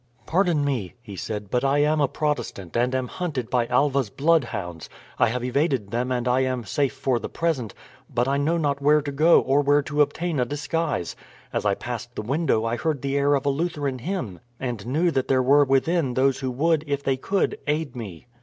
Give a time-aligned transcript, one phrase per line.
[0.25, 4.89] "Pardon me," he said, "but I am a Protestant, and am hunted by Alva's bloodhounds.
[5.19, 7.75] I have evaded them and I am safe for the present;
[8.11, 11.15] but I know not where to go, or where to obtain a disguise.
[11.53, 15.11] As I passed the window I heard the air of a Lutheran hymn, and knew
[15.11, 18.25] that there were within those who would, if they could, aid me."